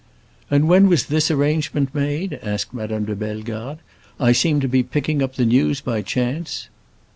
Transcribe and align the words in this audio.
"And 0.49 0.67
when 0.67 0.89
was 0.89 1.05
this 1.05 1.29
arrangement 1.29 1.93
made?" 1.93 2.39
asked 2.41 2.73
Madame 2.73 3.05
de 3.05 3.15
Bellegarde. 3.15 3.81
"I 4.19 4.31
seem 4.31 4.59
to 4.61 4.67
be 4.67 4.81
picking 4.81 5.21
up 5.21 5.35
the 5.35 5.45
news 5.45 5.79
by 5.79 6.01
chance!" 6.01 6.69